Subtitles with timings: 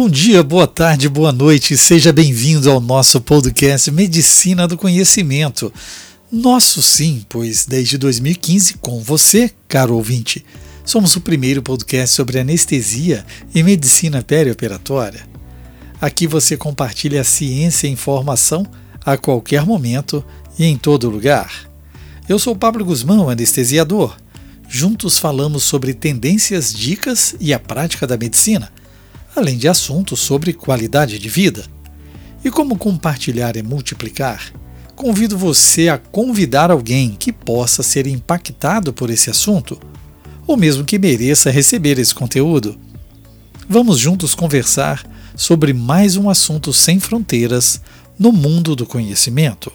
[0.00, 5.70] Bom dia, boa tarde, boa noite, seja bem-vindo ao nosso podcast Medicina do Conhecimento.
[6.32, 10.42] Nosso sim, pois desde 2015, com você, caro ouvinte,
[10.86, 15.28] somos o primeiro podcast sobre anestesia e medicina perioperatória.
[16.00, 18.64] Aqui você compartilha ciência e informação
[19.04, 20.24] a qualquer momento
[20.58, 21.70] e em todo lugar.
[22.26, 24.16] Eu sou Pablo Guzmão, anestesiador.
[24.66, 28.72] Juntos falamos sobre tendências, dicas e a prática da medicina
[29.34, 31.64] além de assuntos sobre qualidade de vida.
[32.44, 34.52] E como compartilhar e multiplicar?
[34.96, 39.80] Convido você a convidar alguém que possa ser impactado por esse assunto,
[40.46, 42.78] ou mesmo que mereça receber esse conteúdo.
[43.68, 47.80] Vamos juntos conversar sobre mais um assunto sem fronteiras
[48.18, 49.72] no mundo do conhecimento.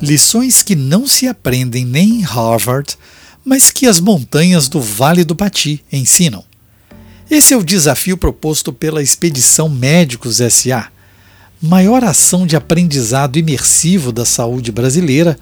[0.00, 2.98] Lições que não se aprendem nem em Harvard,
[3.42, 6.44] mas que as montanhas do Vale do Pati ensinam.
[7.30, 10.88] Esse é o desafio proposto pela Expedição Médicos SA,
[11.62, 15.38] maior ação de aprendizado imersivo da saúde brasileira,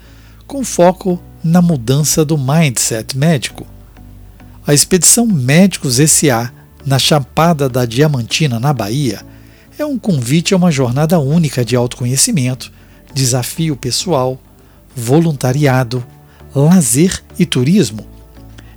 [0.47, 3.67] com foco na mudança do mindset médico.
[4.65, 6.51] A Expedição Médicos SA,
[6.85, 9.21] na Chapada da Diamantina, na Bahia,
[9.77, 12.71] é um convite a uma jornada única de autoconhecimento,
[13.13, 14.39] desafio pessoal,
[14.95, 16.05] voluntariado,
[16.53, 18.05] lazer e turismo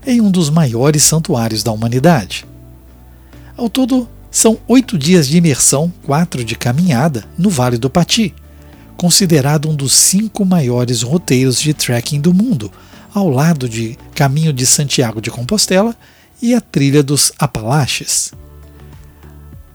[0.07, 2.47] em um dos maiores santuários da humanidade.
[3.57, 8.35] Ao todo, são oito dias de imersão, quatro de caminhada, no Vale do Pati,
[8.97, 12.73] considerado um dos cinco maiores roteiros de trekking do mundo,
[13.15, 15.95] ao lado de Caminho de Santiago de Compostela
[16.41, 18.33] e a Trilha dos Apalaches.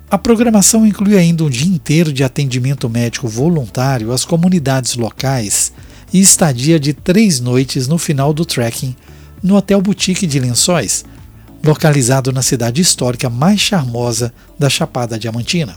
[0.10, 5.74] A programação inclui ainda um dia inteiro de atendimento médico voluntário às comunidades locais
[6.14, 8.96] e estadia de três noites no final do trekking
[9.42, 11.04] no Hotel Boutique de Lençóis,
[11.66, 15.76] localizado na cidade histórica mais charmosa da Chapada Diamantina.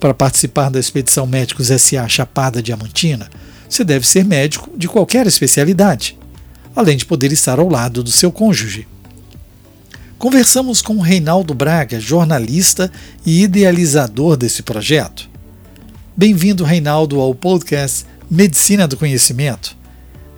[0.00, 3.30] Para participar da expedição Médicos SA Chapada Diamantina,
[3.68, 6.18] você deve ser médico de qualquer especialidade,
[6.74, 8.88] além de poder estar ao lado do seu cônjuge.
[10.18, 12.90] Conversamos com Reinaldo Braga, jornalista
[13.24, 15.30] e idealizador desse projeto.
[16.16, 19.76] Bem-vindo, Reinaldo, ao podcast Medicina do Conhecimento.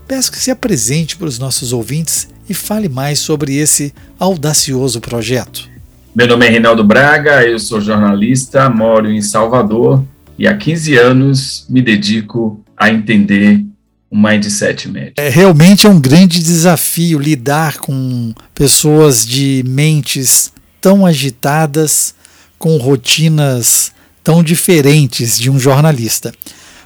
[0.08, 5.68] Peço que se apresente para os nossos ouvintes e fale mais sobre esse audacioso projeto.
[6.14, 10.02] Meu nome é Reinaldo Braga, eu sou jornalista, moro em Salvador
[10.38, 13.62] e há 15 anos me dedico a entender
[14.10, 15.20] o mindset médico.
[15.20, 20.50] É realmente é um grande desafio lidar com pessoas de mentes
[20.80, 22.14] tão agitadas,
[22.58, 23.92] com rotinas
[24.24, 26.32] tão diferentes de um jornalista.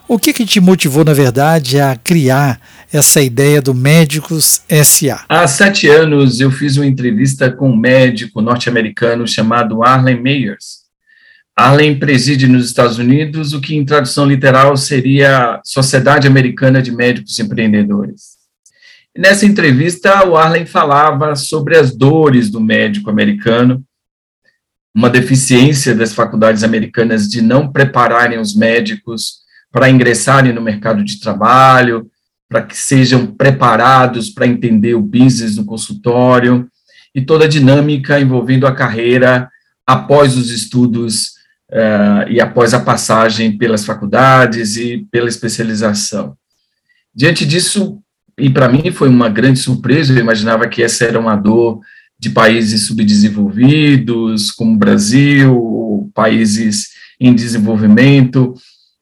[0.08, 2.60] O que, que te motivou, na verdade, a criar
[2.92, 5.24] essa ideia do Médicos SA?
[5.28, 10.86] Há sete anos eu fiz uma entrevista com um médico norte-americano chamado Arlen Meyers.
[11.56, 17.36] Arlen preside nos Estados Unidos o que, em tradução literal, seria Sociedade Americana de Médicos
[17.40, 18.36] Empreendedores.
[19.16, 23.82] Nessa entrevista, o Arlen falava sobre as dores do médico americano,
[24.94, 29.44] uma deficiência das faculdades americanas de não prepararem os médicos
[29.76, 32.10] para ingressarem no mercado de trabalho,
[32.48, 36.66] para que sejam preparados para entender o business no consultório
[37.14, 39.50] e toda a dinâmica envolvendo a carreira
[39.86, 41.32] após os estudos
[41.70, 46.34] uh, e após a passagem pelas faculdades e pela especialização.
[47.14, 47.98] Diante disso,
[48.38, 51.80] e para mim foi uma grande surpresa, eu imaginava que essa era uma dor
[52.18, 56.86] de países subdesenvolvidos, como o Brasil, países
[57.20, 58.54] em desenvolvimento,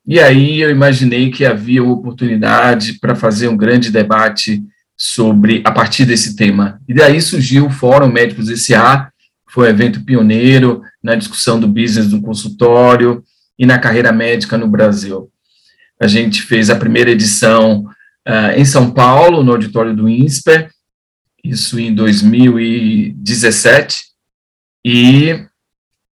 [0.06, 4.62] e aí eu imaginei que havia uma oportunidade para fazer um grande debate
[4.96, 6.80] sobre a partir desse tema.
[6.86, 9.10] E daí surgiu o Fórum Médicos SA,
[9.48, 13.24] foi um evento pioneiro na discussão do business do consultório
[13.58, 15.30] e na carreira médica no Brasil.
[16.00, 17.84] A gente fez a primeira edição
[18.28, 20.70] uh, em São Paulo, no auditório do INSPER,
[21.42, 24.02] isso em 2017,
[24.84, 25.46] e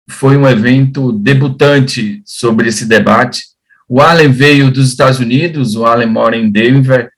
[0.09, 3.43] foi um evento debutante sobre esse debate,
[3.87, 7.09] o Allen veio dos Estados Unidos, o Allen mora em Denver,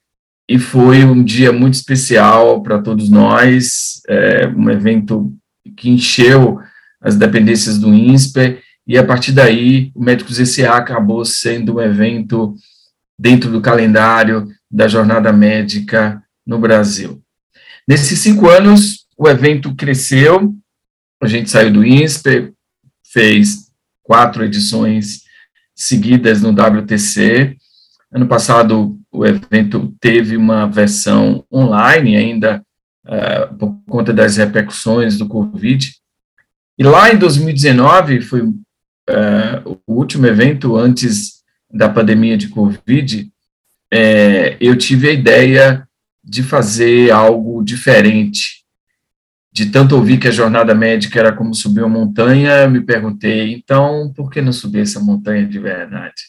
[0.48, 5.34] e foi um dia muito especial para todos nós, é, um evento
[5.76, 6.60] que encheu
[7.02, 12.56] as dependências do INSPER, e a partir daí o Médicos SA acabou sendo um evento
[13.18, 17.22] dentro do calendário da jornada médica no Brasil.
[17.88, 20.54] Nesses cinco anos, o evento cresceu,
[21.22, 22.54] a gente saiu do INSPER,
[23.12, 23.70] fez
[24.04, 25.29] quatro edições
[25.80, 27.56] seguidas no WTC.
[28.12, 32.62] Ano passado, o evento teve uma versão online, ainda
[33.06, 35.94] uh, por conta das repercussões do Covid.
[36.78, 41.40] E lá em 2019, foi uh, o último evento antes
[41.72, 43.32] da pandemia de Covid,
[43.92, 45.88] é, eu tive a ideia
[46.24, 48.59] de fazer algo diferente.
[49.52, 54.14] De tanto ouvir que a jornada médica era como subir uma montanha, me perguntei, então,
[54.16, 56.22] por que não subir essa montanha de verdade?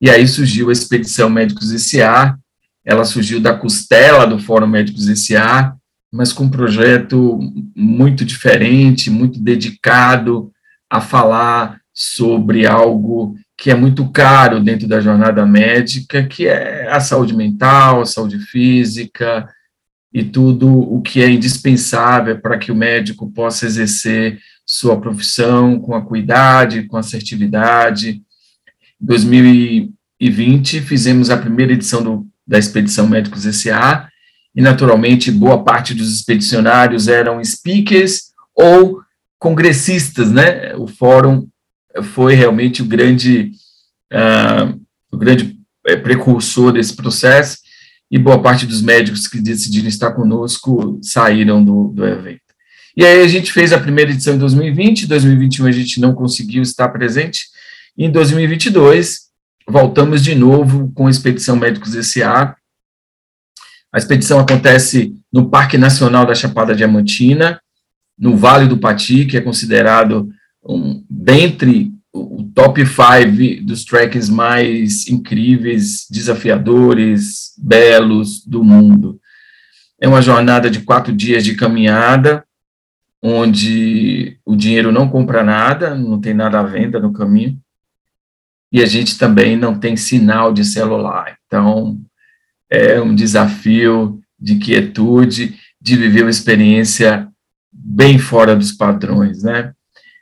[0.00, 2.36] E aí surgiu a Expedição Médicos S.A.,
[2.84, 5.74] ela surgiu da costela do Fórum Médicos S.A.,
[6.10, 7.38] mas com um projeto
[7.76, 10.50] muito diferente, muito dedicado
[10.88, 17.00] a falar sobre algo que é muito caro dentro da jornada médica, que é a
[17.00, 19.48] saúde mental, a saúde física
[20.12, 25.94] e tudo o que é indispensável para que o médico possa exercer sua profissão com
[25.94, 28.22] acuidade, com assertividade.
[29.00, 34.08] Em 2020, fizemos a primeira edição do, da Expedição Médicos S.A.,
[34.58, 39.00] e, naturalmente, boa parte dos expedicionários eram speakers ou
[39.38, 40.74] congressistas, né?
[40.74, 41.46] O fórum
[42.02, 43.52] foi realmente o grande,
[44.12, 44.80] uh,
[45.12, 45.56] o grande
[45.86, 47.58] eh, precursor desse processo,
[48.10, 52.40] e boa parte dos médicos que decidiram estar conosco saíram do, do evento.
[52.96, 56.62] E aí a gente fez a primeira edição em 2020, 2021 a gente não conseguiu
[56.62, 57.46] estar presente,
[57.96, 59.28] e em 2022
[59.68, 62.56] voltamos de novo com a Expedição Médicos S.A.,
[63.90, 67.60] a expedição acontece no Parque Nacional da Chapada Diamantina,
[68.18, 70.28] no Vale do Pati, que é considerado
[70.62, 71.90] um, dentre
[72.20, 79.20] o top 5 dos trekkings mais incríveis, desafiadores, belos do mundo.
[80.00, 82.44] É uma jornada de quatro dias de caminhada,
[83.22, 87.58] onde o dinheiro não compra nada, não tem nada à venda no caminho,
[88.70, 91.36] e a gente também não tem sinal de celular.
[91.46, 91.98] Então,
[92.70, 97.28] é um desafio de quietude, de viver uma experiência
[97.72, 99.72] bem fora dos padrões, né?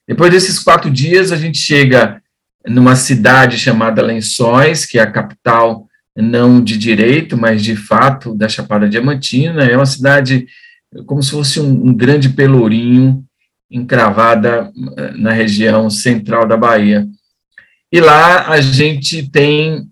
[0.06, 2.22] Depois desses quatro dias, a gente chega
[2.66, 8.48] numa cidade chamada Lençóis, que é a capital não de direito, mas de fato da
[8.48, 9.64] Chapada Diamantina.
[9.64, 10.46] É uma cidade
[11.04, 13.24] como se fosse um, um grande pelourinho
[13.70, 17.06] encravada eh, na região central da Bahia.
[17.92, 19.88] E lá a gente tem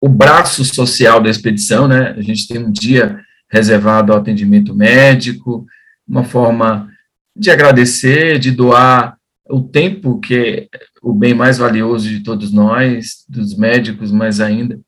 [0.00, 2.14] o braço social da expedição, né?
[2.16, 5.64] A gente tem um dia reservado ao atendimento médico,
[6.06, 6.91] uma forma
[7.34, 9.16] de agradecer, de doar
[9.48, 10.68] o tempo que é
[11.02, 14.78] o bem mais valioso de todos nós, dos médicos mais ainda,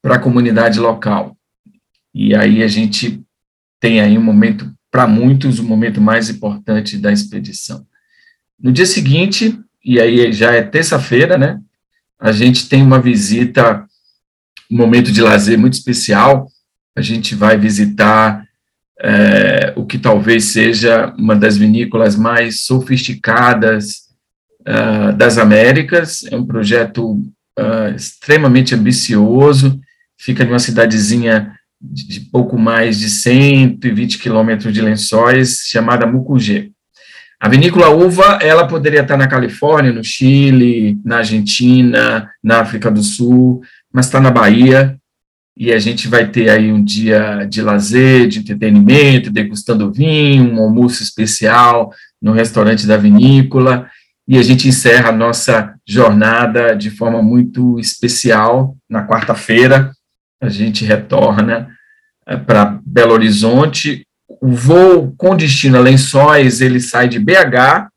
[0.00, 1.36] para a comunidade local.
[2.14, 3.22] E aí a gente
[3.80, 7.84] tem aí um momento, para muitos, o momento mais importante da expedição.
[8.58, 11.60] No dia seguinte, e aí já é terça-feira, né?
[12.18, 13.84] A gente tem uma visita
[14.70, 16.48] um momento de lazer muito especial.
[16.96, 18.46] A gente vai visitar
[19.02, 24.02] é, o que talvez seja uma das vinícolas mais sofisticadas
[24.60, 26.24] uh, das Américas.
[26.30, 27.14] É um projeto
[27.58, 29.80] uh, extremamente ambicioso,
[30.16, 36.70] fica numa cidadezinha de, de pouco mais de 120 quilômetros de lençóis, chamada Mucugê.
[37.40, 43.02] A vinícola uva, ela poderia estar na Califórnia, no Chile, na Argentina, na África do
[43.02, 44.96] Sul, mas está na Bahia,
[45.56, 50.62] e a gente vai ter aí um dia de lazer, de entretenimento, degustando vinho, um
[50.62, 53.88] almoço especial no restaurante da vinícola,
[54.26, 59.92] e a gente encerra a nossa jornada de forma muito especial na quarta-feira.
[60.40, 61.68] A gente retorna
[62.26, 64.06] eh, para Belo Horizonte.
[64.40, 67.88] O voo com destino a Lençóis, ele sai de BH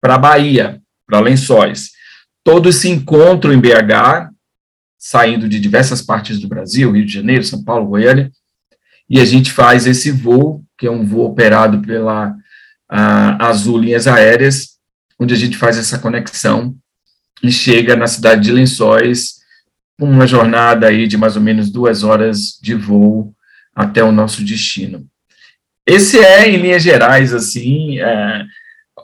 [0.00, 1.90] para Bahia, para Lençóis.
[2.44, 4.30] Todos se encontram em BH,
[5.08, 8.28] saindo de diversas partes do Brasil, Rio de Janeiro, São Paulo, Goiânia,
[9.08, 12.34] e a gente faz esse voo, que é um voo operado pela
[12.88, 14.78] Azul Linhas Aéreas,
[15.16, 16.74] onde a gente faz essa conexão
[17.40, 19.36] e chega na cidade de Lençóis,
[19.96, 23.32] uma jornada aí de mais ou menos duas horas de voo
[23.76, 25.06] até o nosso destino.
[25.86, 28.44] Esse é, em linhas gerais, assim, é,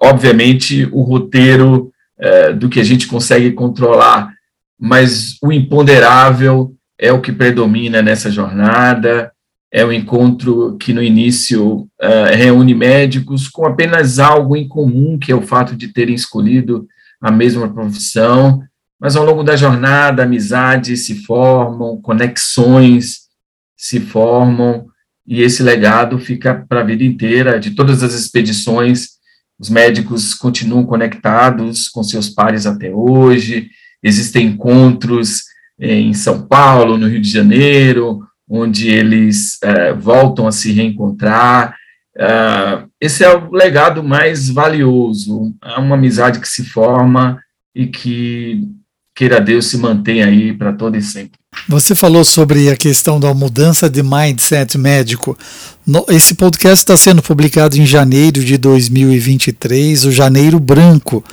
[0.02, 4.34] obviamente, o roteiro é, do que a gente consegue controlar
[4.84, 9.32] mas o imponderável é o que predomina nessa jornada,
[9.70, 15.30] é o encontro que no início uh, reúne médicos com apenas algo em comum, que
[15.30, 16.84] é o fato de terem escolhido
[17.20, 18.60] a mesma profissão,
[19.00, 23.28] mas ao longo da jornada, amizades se formam, conexões
[23.76, 24.86] se formam,
[25.24, 29.10] e esse legado fica para a vida inteira, de todas as expedições,
[29.60, 33.70] os médicos continuam conectados com seus pares até hoje,
[34.02, 35.42] Existem encontros
[35.80, 41.74] eh, em São Paulo, no Rio de Janeiro, onde eles uh, voltam a se reencontrar.
[42.14, 47.40] Uh, esse é o legado mais valioso, é uma amizade que se forma
[47.74, 48.68] e que,
[49.14, 51.32] queira Deus, se mantém aí para todo e sempre.
[51.68, 55.36] Você falou sobre a questão da mudança de mindset médico.
[56.08, 61.24] Esse podcast está sendo publicado em janeiro de 2023, o janeiro branco,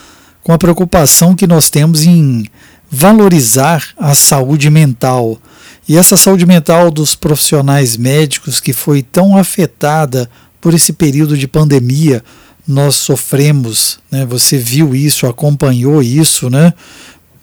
[0.43, 2.45] com a preocupação que nós temos em
[2.89, 5.39] valorizar a saúde mental.
[5.87, 10.29] E essa saúde mental dos profissionais médicos que foi tão afetada
[10.61, 12.23] por esse período de pandemia,
[12.67, 14.25] nós sofremos, né?
[14.25, 16.73] Você viu isso, acompanhou isso, né?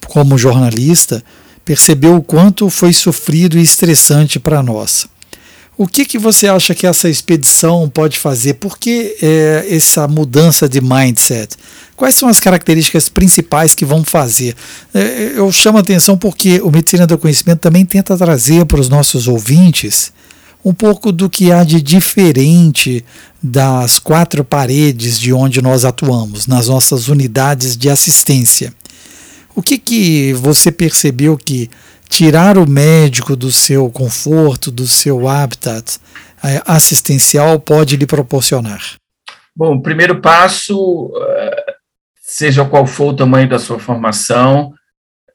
[0.07, 1.25] Como jornalista,
[1.65, 5.09] percebeu o quanto foi sofrido e estressante para nós.
[5.79, 8.55] O que, que você acha que essa expedição pode fazer?
[8.55, 11.55] Por que é, essa mudança de mindset?
[11.95, 14.55] Quais são as características principais que vão fazer?
[14.95, 18.89] É, eu chamo a atenção porque o Medicina do Conhecimento também tenta trazer para os
[18.89, 20.13] nossos ouvintes
[20.65, 23.05] um pouco do que há de diferente
[23.43, 28.73] das quatro paredes de onde nós atuamos, nas nossas unidades de assistência.
[29.55, 31.71] O que, que você percebeu que
[32.09, 35.99] tirar o médico do seu conforto, do seu habitat
[36.43, 38.81] é, assistencial pode lhe proporcionar?
[39.55, 41.75] Bom, o primeiro passo, é,
[42.23, 44.75] seja qual for o tamanho da sua formação,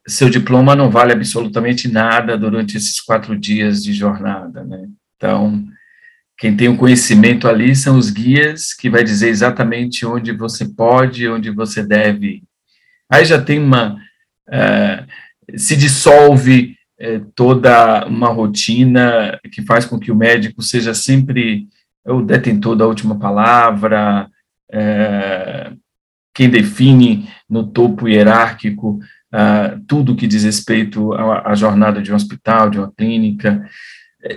[0.06, 4.88] seu diploma não vale absolutamente nada durante esses quatro dias de jornada, né?
[5.16, 5.64] Então,
[6.36, 11.28] quem tem o conhecimento ali são os guias, que vai dizer exatamente onde você pode,
[11.28, 12.42] onde você deve.
[13.08, 13.96] Aí já tem uma
[14.50, 15.04] é,
[15.56, 21.66] se dissolve é, toda uma rotina que faz com que o médico seja sempre
[22.04, 24.28] o detentor da última palavra,
[24.70, 25.72] é,
[26.34, 28.98] quem define no topo hierárquico
[29.32, 33.66] uh, tudo que diz respeito à, à, jornada de um hospital, de uma clínica.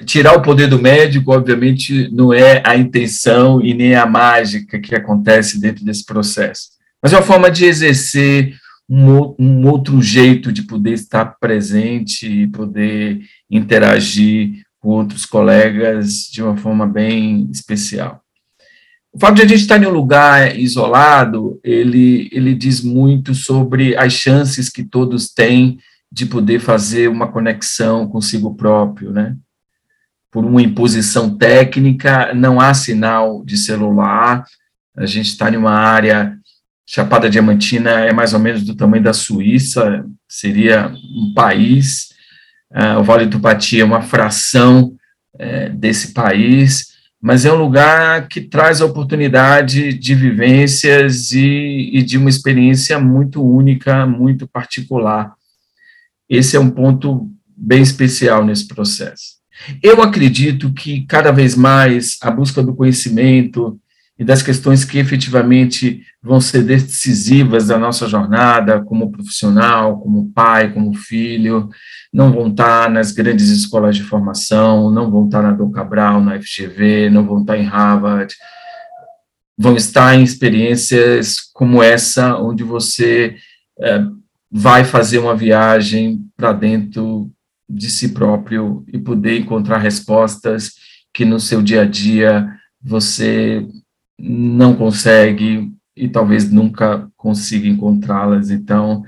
[0.06, 4.96] Tirar o poder do médico, obviamente, não é a intenção e nem a mágica que
[4.96, 6.70] acontece dentro desse processo,
[7.02, 8.56] mas é uma forma de exercer
[8.90, 16.44] um, um outro jeito de poder estar presente e poder interagir com outros colegas de
[16.44, 18.22] uma forma bem especial.
[19.12, 23.96] O fato de a gente estar em um lugar isolado, ele, ele diz muito sobre
[23.98, 25.80] as chances que todos têm
[26.12, 29.36] de poder fazer uma conexão consigo próprio, né?
[30.30, 34.46] Por uma imposição técnica, não há sinal de celular,
[34.96, 36.38] a gente está em uma área
[36.86, 42.10] Chapada Diamantina é mais ou menos do tamanho da Suíça, seria um país.
[42.72, 44.96] Uh, o Vale do Pati é uma fração
[45.36, 52.04] uh, desse país, mas é um lugar que traz a oportunidade de vivências e, e
[52.04, 55.34] de uma experiência muito única, muito particular.
[56.30, 59.36] Esse é um ponto bem especial nesse processo.
[59.82, 63.80] Eu acredito que cada vez mais a busca do conhecimento,
[64.18, 70.74] e das questões que efetivamente vão ser decisivas da nossa jornada como profissional, como pai,
[70.74, 71.70] como filho,
[72.14, 76.40] não vão estar nas grandes escolas de formação, não vão estar na Dom Cabral, na
[76.40, 78.34] FGV, não vão estar em Harvard,
[79.58, 83.36] vão estar em experiências como essa, onde você
[83.80, 84.02] é,
[84.50, 87.30] vai fazer uma viagem para dentro
[87.68, 90.72] de si próprio e poder encontrar respostas
[91.14, 92.48] que no seu dia a dia
[92.82, 93.68] você
[94.18, 98.50] não consegue e talvez nunca consiga encontrá-las.
[98.50, 99.04] Então,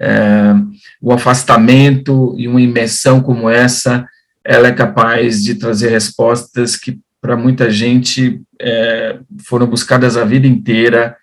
[0.00, 0.54] é,
[1.00, 4.06] o afastamento e uma imersão como essa,
[4.44, 10.46] ela é capaz de trazer respostas que para muita gente é, foram buscadas a vida
[10.46, 11.16] inteira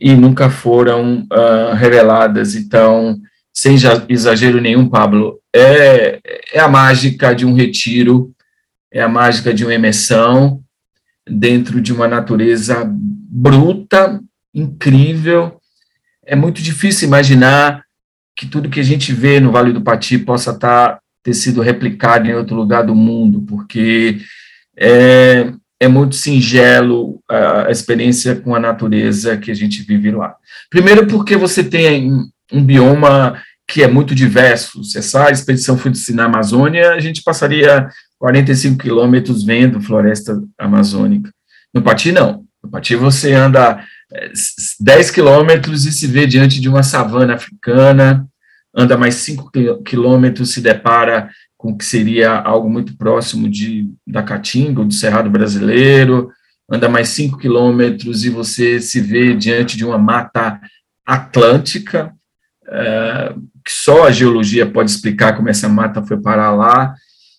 [0.00, 2.54] e nunca foram uh, reveladas.
[2.54, 3.18] Então,
[3.52, 3.76] sem
[4.08, 6.20] exagero nenhum, Pablo, é,
[6.52, 8.30] é a mágica de um retiro,
[8.92, 10.62] é a mágica de uma imersão,
[11.28, 14.20] dentro de uma natureza bruta,
[14.54, 15.58] incrível.
[16.24, 17.82] É muito difícil imaginar
[18.36, 22.28] que tudo que a gente vê no Vale do Pati possa tá, ter sido replicado
[22.28, 24.18] em outro lugar do mundo, porque
[24.76, 30.36] é, é muito singelo a experiência com a natureza que a gente vive lá.
[30.70, 32.12] Primeiro, porque você tem
[32.52, 34.82] um bioma que é muito diverso.
[34.82, 41.30] Se essa expedição fosse na Amazônia, a gente passaria 45 quilômetros vendo floresta amazônica.
[41.72, 42.44] No Pati, não.
[42.62, 43.84] No Pati, você anda
[44.80, 48.26] 10 é, quilômetros e se vê diante de uma savana africana,
[48.74, 49.50] anda mais 5
[49.84, 55.28] quilômetros, se depara com o que seria algo muito próximo de, da Caatinga, do Cerrado
[55.28, 56.30] Brasileiro,
[56.70, 60.60] anda mais 5 quilômetros e você se vê diante de uma mata
[61.04, 62.12] atlântica,
[62.68, 63.34] é,
[63.64, 66.94] que só a geologia pode explicar como essa mata foi parar lá,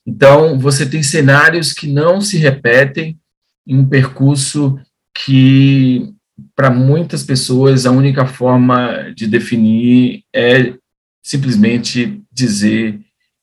[0.09, 3.19] Então, você tem cenários que não se repetem
[3.67, 4.79] em um percurso
[5.13, 6.11] que,
[6.55, 10.73] para muitas pessoas, a única forma de definir é
[11.21, 12.99] simplesmente dizer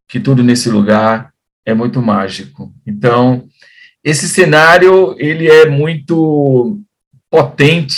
[0.08, 1.32] que tudo nesse lugar
[1.64, 2.74] é muito mágico.
[2.84, 3.46] Então,
[4.02, 6.80] esse cenário ele é muito
[7.30, 7.96] potente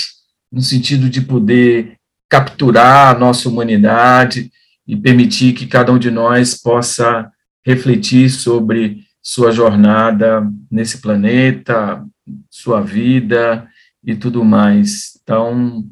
[0.52, 1.96] no sentido de poder
[2.28, 4.52] capturar a nossa humanidade
[4.86, 7.32] e permitir que cada um de nós possa
[7.68, 12.02] refletir sobre sua jornada nesse planeta,
[12.48, 13.68] sua vida
[14.02, 15.20] e tudo mais.
[15.22, 15.84] Então,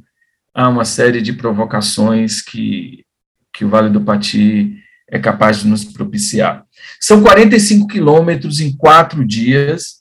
[0.54, 3.04] há uma série de provocações que,
[3.52, 6.64] que o Vale do Pati é capaz de nos propiciar.
[6.98, 9.96] São 45 quilômetros em quatro dias,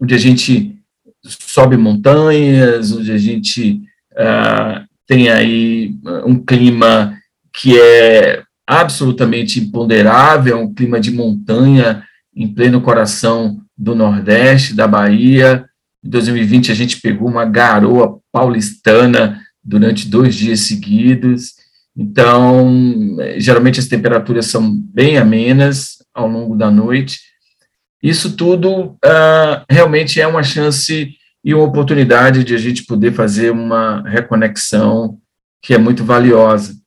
[0.00, 0.74] onde a gente
[1.22, 7.14] sobe montanhas, onde a gente uh, tem aí um clima
[7.52, 15.64] que é absolutamente imponderável, um clima de montanha em pleno coração do Nordeste, da Bahia.
[16.04, 21.54] Em 2020, a gente pegou uma garoa paulistana durante dois dias seguidos.
[21.96, 27.18] Então, geralmente as temperaturas são bem amenas ao longo da noite.
[28.00, 31.10] Isso tudo uh, realmente é uma chance
[31.44, 35.18] e uma oportunidade de a gente poder fazer uma reconexão
[35.60, 36.79] que é muito valiosa.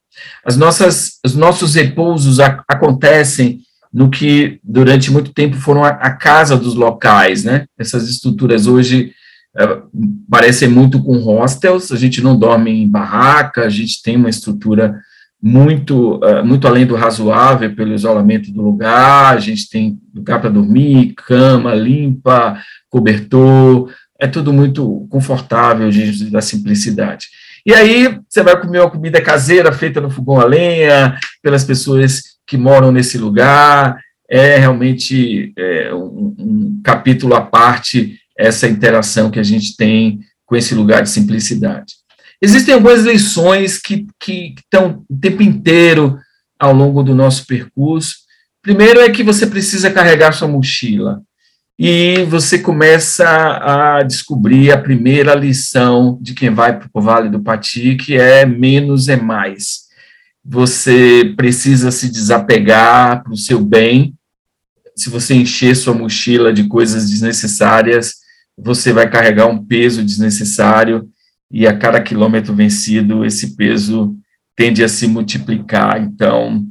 [0.45, 3.61] As nossas, os nossos repousos a, acontecem
[3.93, 7.65] no que durante muito tempo foram a, a, casa dos locais, né?
[7.77, 9.13] Essas estruturas hoje
[9.55, 9.81] é,
[10.29, 14.99] parecem muito com hostels, a gente não dorme em barraca, a gente tem uma estrutura
[15.39, 20.49] muito, uh, muito além do razoável pelo isolamento do lugar, a gente tem lugar para
[20.49, 22.57] dormir, cama limpa,
[22.89, 27.27] cobertor, é tudo muito confortável diante da simplicidade.
[27.65, 32.21] E aí você vai comer uma comida caseira feita no fogão a lenha, pelas pessoas
[32.45, 33.97] que moram nesse lugar.
[34.29, 40.55] É realmente é, um, um capítulo à parte essa interação que a gente tem com
[40.55, 41.93] esse lugar de simplicidade.
[42.41, 46.19] Existem algumas lições que, que estão o tempo inteiro
[46.59, 48.15] ao longo do nosso percurso.
[48.61, 51.21] Primeiro é que você precisa carregar sua mochila
[51.77, 57.41] e você começa a descobrir a primeira lição de quem vai para o Vale do
[57.41, 59.83] Pati, que é menos é mais.
[60.45, 64.13] Você precisa se desapegar para o seu bem.
[64.95, 68.15] Se você encher sua mochila de coisas desnecessárias,
[68.57, 71.09] você vai carregar um peso desnecessário
[71.49, 74.15] e a cada quilômetro vencido, esse peso
[74.55, 76.01] tende a se multiplicar.
[76.01, 76.65] Então,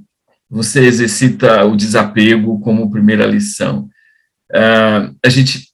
[0.49, 3.89] você exercita o desapego como primeira lição.
[4.55, 5.73] Uh, a gente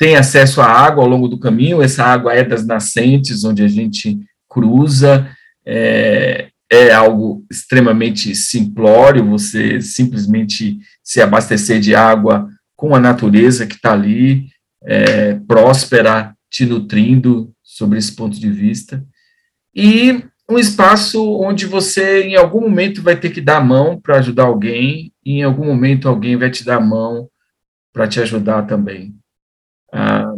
[0.00, 3.68] tem acesso à água ao longo do caminho, essa água é das nascentes, onde a
[3.68, 5.28] gente cruza,
[5.64, 13.74] é, é algo extremamente simplório, você simplesmente se abastecer de água com a natureza que
[13.74, 14.46] está ali,
[14.82, 19.04] é, próspera, te nutrindo sobre esse ponto de vista.
[19.74, 24.16] E um espaço onde você, em algum momento, vai ter que dar a mão para
[24.16, 27.28] ajudar alguém, e em algum momento alguém vai te dar a mão
[27.92, 29.14] para te ajudar também.
[29.92, 30.32] Ah,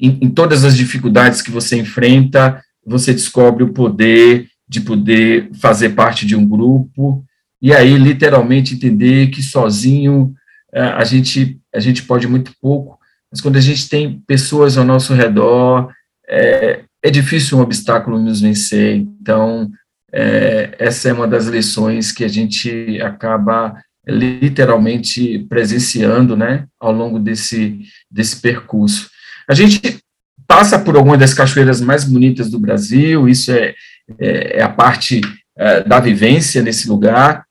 [0.00, 5.90] em, em, todas as dificuldades que você enfrenta, você descobre o poder de poder fazer
[5.90, 7.24] parte de um grupo
[7.60, 10.34] e aí literalmente entender que sozinho
[10.74, 12.98] ah, a gente a gente pode muito pouco,
[13.30, 15.92] mas quando a gente tem pessoas ao nosso redor
[16.26, 18.96] é, é difícil um obstáculo nos vencer.
[18.96, 19.70] Então
[20.12, 27.18] é, essa é uma das lições que a gente acaba literalmente presenciando, né, ao longo
[27.18, 29.10] desse, desse percurso.
[29.48, 29.98] A gente
[30.46, 33.74] passa por algumas das cachoeiras mais bonitas do Brasil, isso é,
[34.18, 35.20] é, é a parte
[35.56, 37.44] é, da vivência nesse lugar,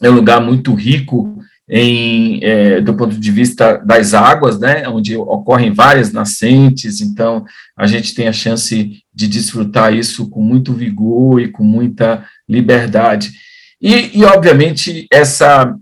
[0.00, 5.16] é um lugar muito rico em, é, do ponto de vista das águas, né, onde
[5.16, 7.44] ocorrem várias nascentes, então
[7.76, 13.32] a gente tem a chance de desfrutar isso com muito vigor e com muita liberdade.
[13.82, 15.76] E, e, obviamente, essa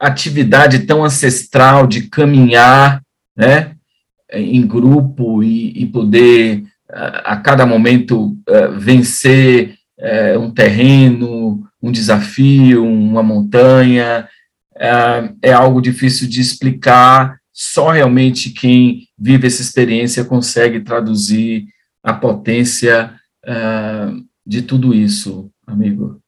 [0.00, 3.02] atividade tão ancestral de caminhar
[3.36, 3.76] né,
[4.32, 11.92] em grupo e, e poder, a, a, cada momento, uh, vencer uh, um terreno, um
[11.92, 14.26] desafio, uma montanha,
[14.76, 17.38] uh, é algo difícil de explicar.
[17.52, 21.66] Só realmente quem vive essa experiência consegue traduzir
[22.02, 23.12] a potência
[24.46, 26.21] de tudo isso, amigo.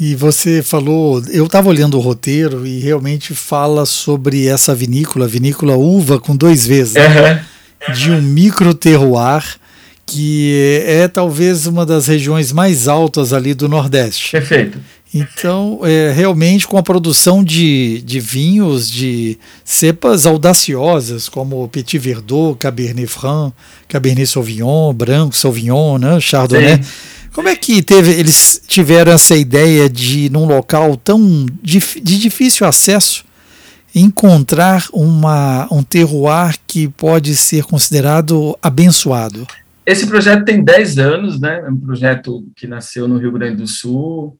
[0.00, 5.76] E você falou, eu estava olhando o roteiro e realmente fala sobre essa vinícola, vinícola
[5.76, 7.44] uva com dois né?
[7.88, 7.94] uhum.
[7.94, 9.58] de um micro terroir
[10.06, 14.30] que é, é talvez uma das regiões mais altas ali do Nordeste.
[14.30, 14.78] Perfeito.
[15.12, 22.56] Então, é, realmente, com a produção de, de vinhos de cepas audaciosas, como Petit Verdot,
[22.58, 23.54] Cabernet Franc,
[23.88, 26.76] Cabernet Sauvignon, Branco, Sauvignon, né, Chardonnay.
[26.76, 26.88] Sim.
[27.38, 32.66] Como é que teve, eles tiveram essa ideia de, num local tão de, de difícil
[32.66, 33.24] acesso,
[33.94, 39.46] encontrar uma, um terroir que pode ser considerado abençoado?
[39.86, 41.62] Esse projeto tem 10 anos, né?
[41.64, 44.36] É um projeto que nasceu no Rio Grande do Sul.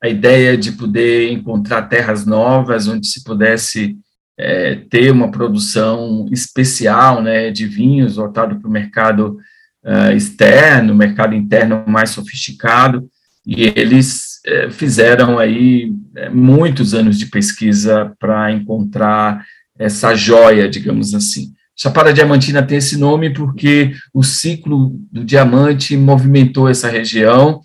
[0.00, 3.96] A ideia de poder encontrar terras novas onde se pudesse
[4.38, 9.38] é, ter uma produção especial, né, de vinhos voltado para o mercado
[9.84, 13.08] uh, externo, mercado interno mais sofisticado.
[13.46, 19.44] E eles é, fizeram aí é, muitos anos de pesquisa para encontrar
[19.78, 21.52] essa joia, digamos assim.
[21.76, 27.60] Chapada Diamantina tem esse nome porque o ciclo do diamante movimentou essa região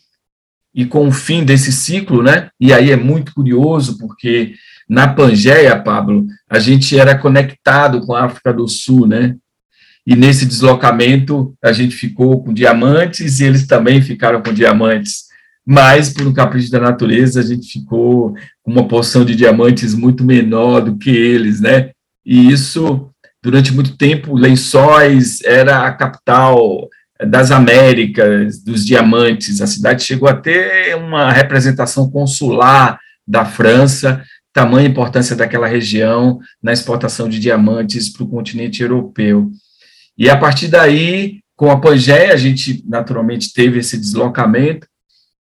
[0.73, 2.49] e com o fim desse ciclo, né?
[2.59, 4.53] E aí é muito curioso porque
[4.87, 9.35] na Pangeia, Pablo, a gente era conectado com a África do Sul, né?
[10.07, 15.27] E nesse deslocamento a gente ficou com diamantes e eles também ficaram com diamantes
[15.69, 20.23] mas por um capricho da natureza a gente ficou com uma porção de diamantes muito
[20.23, 21.89] menor do que eles, né?
[22.25, 23.09] E isso,
[23.43, 26.87] durante muito tempo, Lençóis era a capital
[27.21, 29.59] das Américas, dos diamantes.
[29.59, 36.71] A cidade chegou a ter uma representação consular da França, tamanha importância daquela região na
[36.71, 39.51] exportação de diamantes para o continente europeu.
[40.17, 44.87] E a partir daí, com a Pangeia, a gente naturalmente teve esse deslocamento,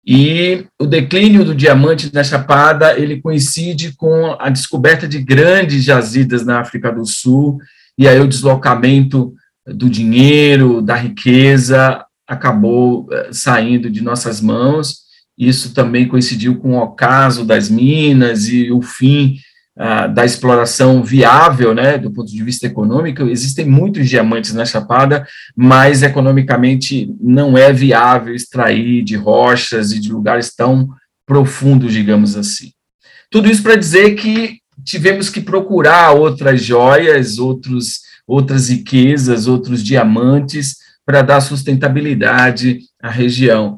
[0.10, 6.46] e o declínio do diamante na Chapada, ele coincide com a descoberta de grandes jazidas
[6.46, 7.60] na África do Sul,
[7.98, 9.34] e aí o deslocamento
[9.66, 15.00] do dinheiro, da riqueza, acabou eh, saindo de nossas mãos.
[15.38, 19.38] Isso também coincidiu com o ocaso das minas e o fim
[19.80, 25.28] ah, da exploração viável, né, do ponto de vista econômico, existem muitos diamantes na Chapada,
[25.56, 30.90] mas economicamente não é viável extrair de rochas e de lugares tão
[31.28, 32.72] profundos, digamos assim.
[33.30, 40.78] Tudo isso para dizer que tivemos que procurar outras joias, outros, outras riquezas, outros diamantes
[41.06, 43.78] para dar sustentabilidade à região.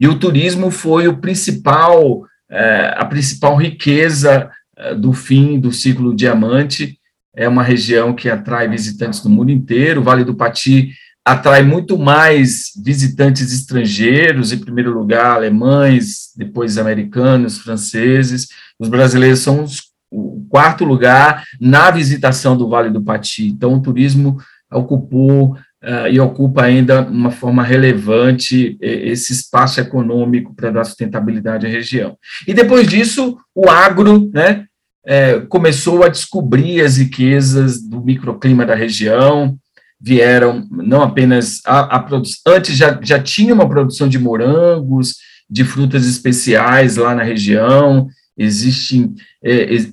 [0.00, 4.55] E o turismo foi o principal, é, a principal riqueza eh,
[4.98, 6.98] do fim do ciclo diamante.
[7.34, 10.00] É uma região que atrai visitantes do mundo inteiro.
[10.00, 10.92] O Vale do Pati
[11.24, 18.48] atrai muito mais visitantes estrangeiros, em primeiro lugar, alemães, depois americanos, franceses.
[18.78, 23.48] Os brasileiros são os, o quarto lugar na visitação do Vale do Pati.
[23.48, 24.38] Então, o turismo
[24.72, 31.68] ocupou uh, e ocupa ainda uma forma relevante esse espaço econômico para dar sustentabilidade à
[31.68, 32.16] região.
[32.46, 34.66] E depois disso, o agro, né,
[35.06, 39.56] é, começou a descobrir as riquezas do microclima da região,
[40.00, 45.14] vieram não apenas a, a produção, antes já, já tinha uma produção de morangos,
[45.48, 49.08] de frutas especiais lá na região, existe,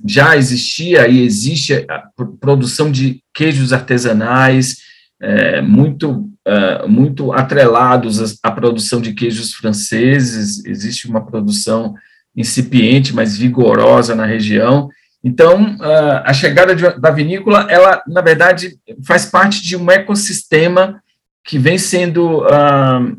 [0.06, 2.02] já existia e existe a
[2.40, 4.78] produção de queijos artesanais,
[5.20, 11.94] é, muito, é, muito atrelados à, produção de queijos franceses, existe uma produção
[12.36, 14.88] incipiente, mas vigorosa na região,
[15.26, 15.78] então,
[16.22, 21.02] a chegada da vinícola, ela, na verdade, faz parte de um ecossistema
[21.42, 23.16] que vem sendo uh,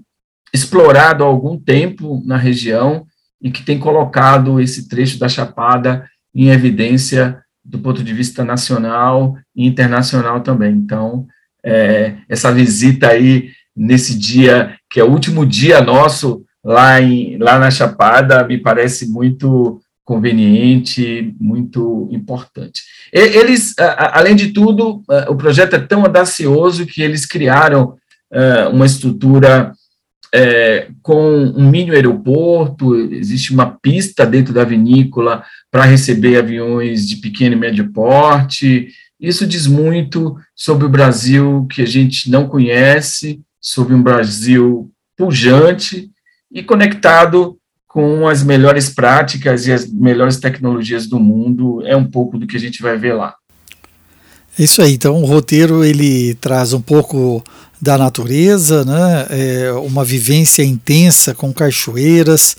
[0.54, 3.08] explorado há algum tempo na região
[3.42, 9.36] e que tem colocado esse trecho da Chapada em evidência do ponto de vista nacional
[9.56, 10.74] e internacional também.
[10.76, 11.28] Então,
[11.66, 17.60] é, essa visita aí nesse dia, que é o último dia nosso lá, em, lá
[17.60, 22.84] na Chapada, me parece muito conveniente, muito importante.
[23.12, 27.96] Eles, além de tudo, o projeto é tão audacioso que eles criaram
[28.72, 29.74] uma estrutura
[30.36, 37.18] é, com um mini aeroporto, existe uma pista dentro da vinícola para receber aviões de
[37.18, 38.90] pequeno e médio porte.
[39.20, 46.12] Isso diz muito sobre o Brasil que a gente não conhece, sobre um Brasil pujante
[46.52, 51.82] e conectado com as melhores práticas e as melhores tecnologias do mundo.
[51.86, 53.36] É um pouco do que a gente vai ver lá.
[54.60, 54.94] É isso aí.
[54.94, 57.42] Então, o roteiro ele traz um pouco
[57.82, 59.28] da natureza, né?
[59.30, 62.58] É uma vivência intensa com cachoeiras,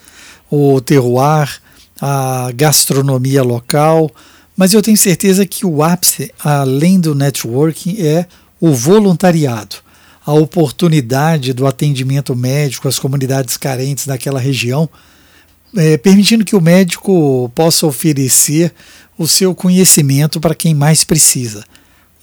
[0.50, 1.60] o terroir,
[2.00, 4.10] a gastronomia local.
[4.56, 8.26] Mas eu tenho certeza que o ápice, além do networking, é
[8.60, 9.76] o voluntariado,
[10.24, 14.88] a oportunidade do atendimento médico às comunidades carentes daquela região
[15.76, 18.72] é, permitindo que o médico possa oferecer
[19.18, 21.64] o seu conhecimento para quem mais precisa.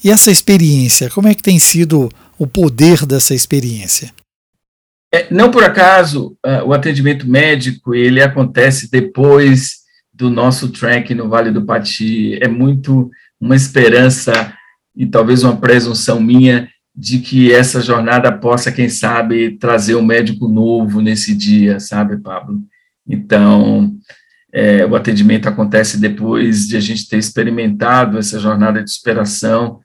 [0.04, 4.12] E essa experiência, como é que tem sido o poder dessa experiência?
[5.13, 9.83] É, não por acaso, uh, o atendimento médico ele acontece depois
[10.13, 12.38] do nosso track no Vale do Pati.
[12.41, 14.54] É muito uma esperança
[14.95, 20.47] e talvez uma presunção minha de que essa jornada possa, quem sabe, trazer um médico
[20.47, 22.62] novo nesse dia, sabe, Pablo?
[23.08, 23.95] Então,
[24.54, 29.80] é, o atendimento acontece depois de a gente ter experimentado essa jornada de superação.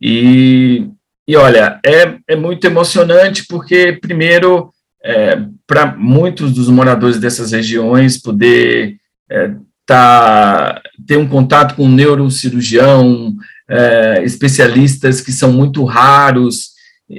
[0.00, 0.88] E,
[1.28, 4.72] e olha, é, é muito emocionante porque, primeiro,
[5.04, 8.96] é, para muitos dos moradores dessas regiões, poder
[9.30, 9.54] é,
[9.86, 13.34] tá, ter um contato com um neurocirurgião,
[13.68, 16.70] é, especialistas que são muito raros,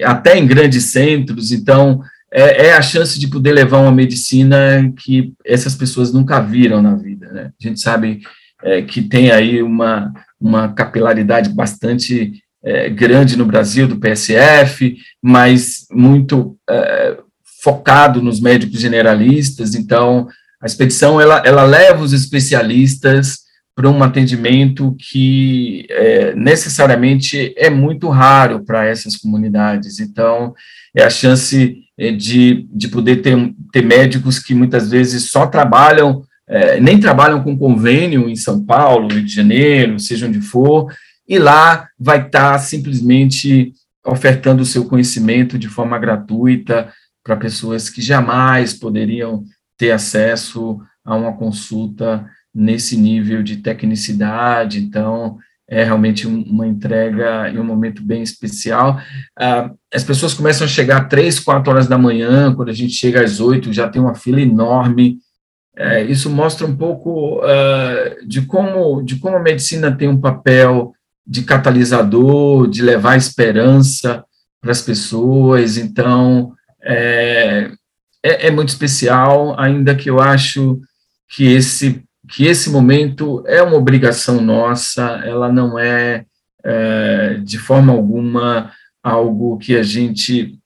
[0.04, 2.02] até em grandes centros, então
[2.32, 6.94] é, é, a chance de poder levar uma medicina que essas pessoas nunca viram na
[6.94, 7.32] vida.
[7.32, 7.52] Né?
[7.60, 8.20] A gente sabe
[8.64, 15.88] é, que tem aí uma, uma capilaridade bastante é, grande no Brasil do PSF, mas
[15.90, 17.18] muito é,
[17.64, 20.28] focado nos médicos generalistas, então
[20.62, 28.10] a expedição ela, ela leva os especialistas para um atendimento que é, necessariamente é muito
[28.10, 30.00] raro para essas comunidades.
[30.00, 30.56] Então,
[30.96, 33.38] é a chance é, de, de poder ter,
[33.72, 39.10] ter médicos que muitas vezes só trabalham, é, nem trabalham com convênio em São Paulo,
[39.10, 40.92] Rio de Janeiro, seja onde for,
[41.30, 46.92] e lá vai estar tá simplesmente ofertando o seu conhecimento de forma gratuita
[47.24, 49.44] para pessoas que jamais poderiam
[49.78, 55.38] ter acesso a uma consulta nesse nível de tecnicidade, então
[55.70, 59.00] é realmente uma entrega e um momento bem especial.
[59.38, 63.24] Ah, as pessoas começam a chegar três, quatro horas da manhã, quando a gente chega
[63.24, 65.20] às oito, já tem uma fila enorme.
[65.76, 70.94] É, isso mostra um pouco uh, de, como, de como a medicina tem um papel
[71.26, 74.24] de catalisador, de levar esperança
[74.60, 75.78] para as pessoas.
[75.78, 77.70] Então, é,
[78.28, 80.82] é, é muito especial, ainda que eu acho
[81.30, 86.26] que esse que esse momento é uma obrigação nossa, ela não é,
[86.62, 88.70] é, de forma alguma
[89.02, 90.60] algo que a gente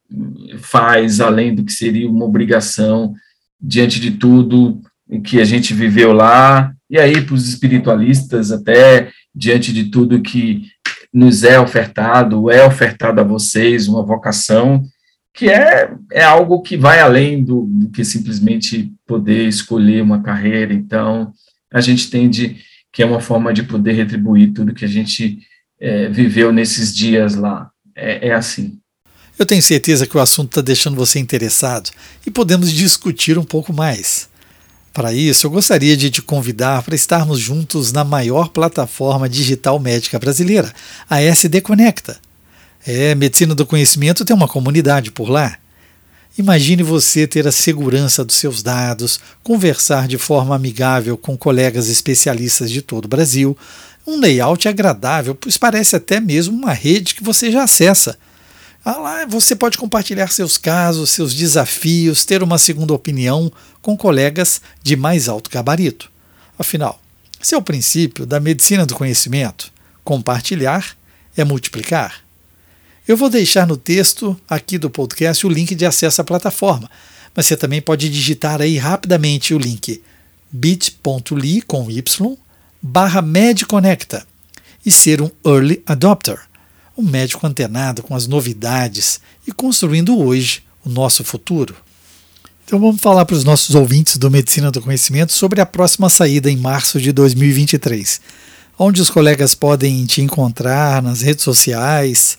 [0.58, 3.14] faz além do que seria uma obrigação
[3.62, 4.82] diante de tudo
[5.24, 10.64] que a gente viveu lá, e aí para os espiritualistas até diante de tudo que
[11.14, 14.82] nos é ofertado, é ofertado a vocês uma vocação
[15.34, 20.74] que é, é algo que vai além do, do que simplesmente poder escolher uma carreira.
[20.74, 21.32] Então,
[21.72, 22.58] a gente entende
[22.92, 25.40] que é uma forma de poder retribuir tudo que a gente
[25.80, 27.70] é, viveu nesses dias lá.
[27.96, 28.78] É, é assim.
[29.40, 31.90] Eu tenho certeza que o assunto está deixando você interessado
[32.26, 34.30] e podemos discutir um pouco mais.
[34.94, 40.20] Para isso, eu gostaria de te convidar para estarmos juntos na maior plataforma digital médica
[40.20, 40.72] brasileira,
[41.10, 42.20] a SD Conecta.
[42.86, 45.58] É, Medicina do Conhecimento tem uma comunidade por lá.
[46.38, 52.72] Imagine você ter a segurança dos seus dados, conversar de forma amigável com colegas especialistas
[52.72, 53.56] de todo o Brasil,
[54.08, 58.18] um layout agradável, pois parece até mesmo uma rede que você já acessa.
[58.84, 64.62] Ah, lá você pode compartilhar seus casos, seus desafios, ter uma segunda opinião com colegas
[64.82, 66.10] de mais alto gabarito.
[66.58, 67.00] Afinal,
[67.40, 69.72] esse é o princípio da medicina do conhecimento.
[70.04, 70.96] Compartilhar
[71.38, 72.31] é multiplicar.
[73.12, 76.90] Eu vou deixar no texto aqui do podcast o link de acesso à plataforma,
[77.36, 80.02] mas você também pode digitar aí rapidamente o link
[80.50, 82.02] bit.ly com y
[82.82, 84.26] barra medconecta
[84.86, 86.40] e ser um early adopter,
[86.98, 91.76] um médico antenado com as novidades e construindo hoje o nosso futuro.
[92.66, 96.50] Então vamos falar para os nossos ouvintes do Medicina do Conhecimento sobre a próxima saída
[96.50, 98.22] em março de 2023,
[98.80, 102.38] onde os colegas podem te encontrar nas redes sociais,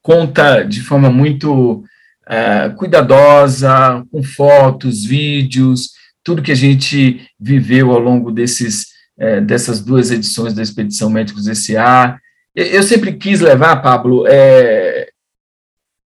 [0.01, 1.83] conta de forma muito
[2.27, 5.91] uh, cuidadosa, com fotos, vídeos,
[6.23, 8.87] tudo que a gente viveu ao longo desses,
[9.17, 12.17] uh, dessas duas edições da Expedição Médicos S.A.
[12.55, 15.09] Eu sempre quis levar, Pablo, é,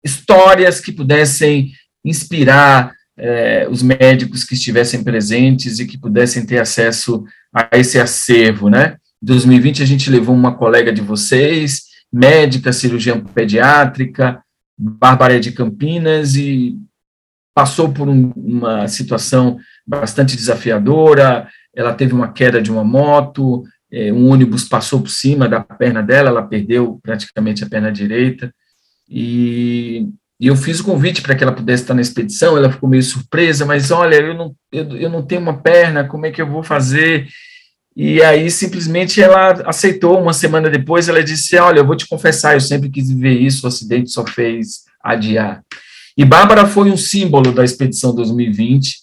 [0.05, 1.73] histórias que pudessem
[2.05, 8.71] inspirar é, os médicos que estivessem presentes e que pudessem ter acesso a esse acervo,
[8.71, 8.97] né?
[9.27, 14.41] Em 2020 a gente levou uma colega de vocês, médica, cirurgiã pediátrica,
[14.79, 16.77] Bárbara de Campinas, e
[17.53, 24.13] passou por um, uma situação bastante desafiadora, ela teve uma queda de uma moto, é,
[24.13, 28.55] um ônibus passou por cima da perna dela, ela perdeu praticamente a perna direita,
[29.09, 30.07] e,
[30.39, 33.03] e eu fiz o convite para que ela pudesse estar na expedição, ela ficou meio
[33.03, 36.49] surpresa, mas olha, eu não, eu, eu não tenho uma perna, como é que eu
[36.49, 37.27] vou fazer?
[37.97, 40.21] E aí, simplesmente, ela aceitou.
[40.21, 43.65] Uma semana depois, ela disse: Olha, eu vou te confessar, eu sempre quis ver isso,
[43.65, 45.63] o acidente só fez adiar.
[46.15, 48.97] E Bárbara foi um símbolo da expedição 2020.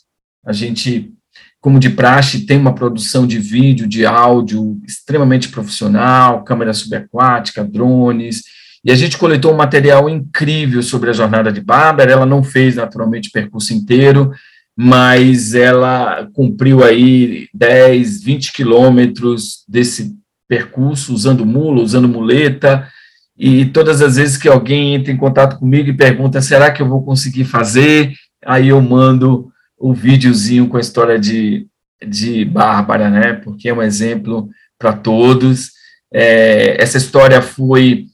[0.45, 1.11] A gente,
[1.59, 8.43] como de praxe, tem uma produção de vídeo, de áudio extremamente profissional, câmera subaquática, drones.
[8.85, 12.11] E a gente coletou um material incrível sobre a jornada de Bárbara.
[12.11, 14.31] Ela não fez, naturalmente, o percurso inteiro,
[14.75, 20.15] mas ela cumpriu aí 10, 20 quilômetros desse
[20.47, 22.87] percurso, usando mula, usando muleta,
[23.37, 26.87] e todas as vezes que alguém entra em contato comigo e pergunta, será que eu
[26.87, 28.13] vou conseguir fazer?
[28.45, 31.67] Aí eu mando o videozinho com a história de,
[32.05, 35.71] de Bárbara, né, porque é um exemplo para todos.
[36.13, 38.05] É, essa história foi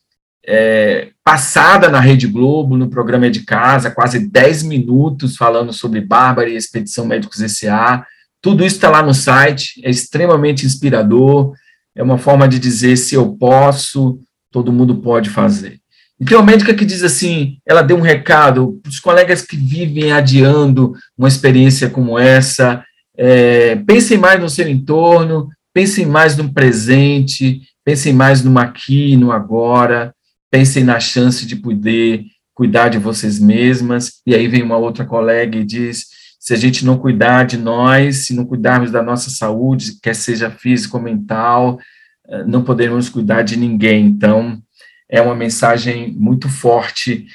[0.46, 6.50] é, passada na Rede Globo, no programa de casa, quase 10 minutos falando sobre Bárbara
[6.50, 8.04] e Expedição Médicos S.A.
[8.42, 11.54] Tudo isso está lá no site, é extremamente inspirador,
[11.96, 14.18] é uma forma de dizer se eu posso,
[14.50, 15.80] todo mundo pode fazer.
[16.20, 19.56] E tem uma médica que diz assim, ela deu um recado para os colegas que
[19.56, 22.84] vivem adiando uma experiência como essa,
[23.16, 29.32] é, pensem mais no seu entorno, pensem mais no presente, pensem mais no aqui, no
[29.32, 30.12] agora,
[30.52, 34.22] pensem na chance de poder cuidar de vocês mesmas.
[34.26, 36.06] E aí vem uma outra colega e diz:
[36.40, 40.50] se a gente não cuidar de nós, se não cuidarmos da nossa saúde, quer seja
[40.50, 41.80] física ou mental,
[42.28, 44.06] eh, não poderemos cuidar de ninguém.
[44.06, 44.62] Então,
[45.10, 47.26] é uma mensagem muito forte.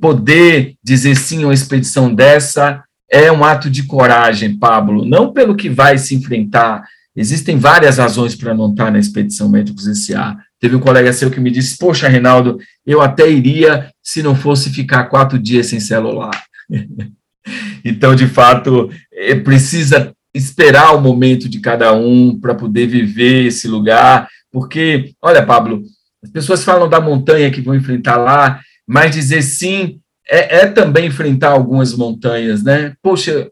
[0.00, 5.56] Poder dizer sim a uma expedição dessa é um ato de coragem, Pablo, não pelo
[5.56, 6.84] que vai se enfrentar.
[7.16, 10.36] Existem várias razões para não estar na expedição Médicos S.A.
[10.64, 14.70] Teve um colega seu que me disse: Poxa, Reinaldo, eu até iria se não fosse
[14.70, 16.42] ficar quatro dias sem celular.
[17.84, 23.68] então, de fato, é, precisa esperar o momento de cada um para poder viver esse
[23.68, 25.82] lugar, porque, olha, Pablo,
[26.22, 31.08] as pessoas falam da montanha que vão enfrentar lá, mas dizer sim é, é também
[31.08, 32.94] enfrentar algumas montanhas, né?
[33.02, 33.50] Poxa,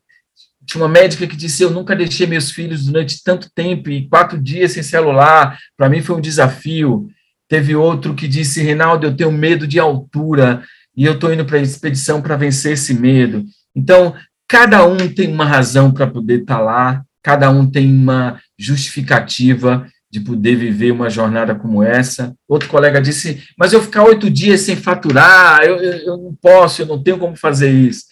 [0.72, 4.40] tinha uma médica que disse: Eu nunca deixei meus filhos durante tanto tempo e quatro
[4.40, 5.58] dias sem celular.
[5.76, 7.08] Para mim foi um desafio.
[7.48, 10.62] Teve outro que disse: Reinaldo, eu tenho medo de altura
[10.96, 13.44] e eu estou indo para a expedição para vencer esse medo.
[13.76, 14.14] Então,
[14.48, 19.86] cada um tem uma razão para poder estar tá lá, cada um tem uma justificativa
[20.10, 22.34] de poder viver uma jornada como essa.
[22.48, 26.80] Outro colega disse: Mas eu ficar oito dias sem faturar, eu, eu, eu não posso,
[26.80, 28.04] eu não tenho como fazer isso.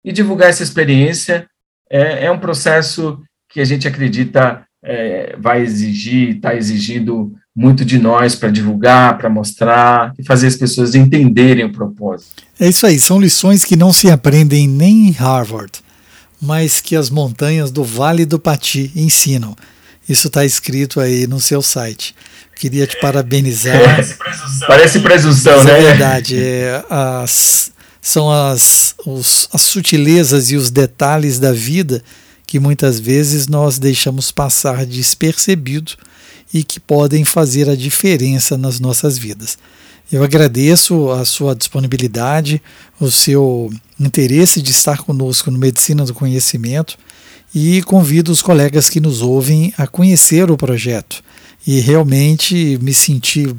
[0.04, 1.48] e divulgar essa experiência
[1.90, 7.98] é, é um processo que a gente acredita é, vai exigir, está exigindo muito de
[7.98, 12.44] nós para divulgar, para mostrar e fazer as pessoas entenderem o propósito.
[12.60, 15.85] É isso aí, são lições que não se aprendem nem em Harvard
[16.46, 19.56] mas que as montanhas do Vale do Pati ensinam.
[20.08, 22.16] Isso está escrito aí no seu site.
[22.56, 23.78] Queria te parabenizar.
[23.84, 25.72] Parece presunção, Parece presunção né?
[25.72, 26.40] É verdade.
[26.40, 27.72] É, as,
[28.02, 32.04] são as, os, as sutilezas e os detalhes da vida
[32.48, 35.94] que muitas vezes nós deixamos passar despercebido
[36.54, 39.58] e que podem fazer a diferença nas nossas vidas.
[40.12, 42.62] Eu agradeço a sua disponibilidade,
[43.00, 46.96] o seu interesse de estar conosco no Medicina do Conhecimento
[47.54, 51.24] e convido os colegas que nos ouvem a conhecer o projeto
[51.66, 53.56] e realmente me sentir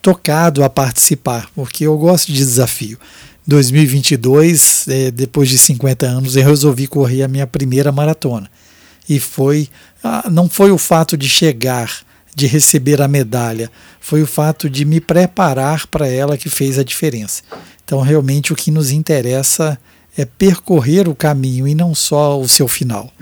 [0.00, 2.98] tocado a participar, porque eu gosto de desafio.
[3.46, 8.50] 2022, é, depois de 50 anos, eu resolvi correr a minha primeira maratona.
[9.08, 9.68] E foi
[10.02, 11.90] ah, não foi o fato de chegar,
[12.34, 13.70] de receber a medalha,
[14.00, 17.42] foi o fato de me preparar para ela que fez a diferença.
[17.84, 19.78] Então, realmente, o que nos interessa
[20.16, 23.12] é percorrer o caminho e não só o seu final.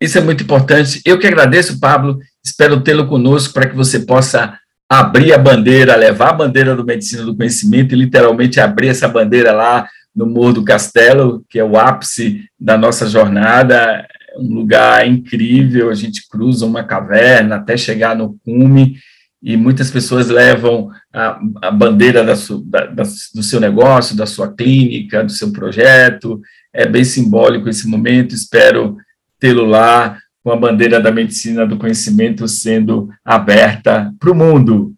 [0.00, 1.00] Isso é muito importante.
[1.04, 2.18] Eu que agradeço, Pablo.
[2.44, 7.24] Espero tê-lo conosco para que você possa abrir a bandeira, levar a bandeira do Medicina
[7.24, 11.76] do Conhecimento e literalmente abrir essa bandeira lá no Morro do Castelo, que é o
[11.76, 14.06] ápice da nossa jornada,
[14.38, 18.96] um lugar incrível, a gente cruza uma caverna até chegar no cume,
[19.42, 23.02] e muitas pessoas levam a, a bandeira da su, da, da,
[23.34, 26.40] do seu negócio, da sua clínica, do seu projeto,
[26.72, 28.96] é bem simbólico esse momento, espero
[29.38, 34.94] tê-lo lá com a bandeira da medicina do conhecimento sendo aberta para o mundo.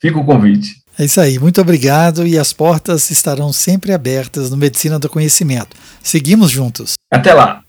[0.00, 0.82] Fica o convite.
[0.98, 5.76] É isso aí, muito obrigado e as portas estarão sempre abertas no Medicina do Conhecimento.
[6.02, 6.94] Seguimos juntos.
[7.12, 7.65] Até lá.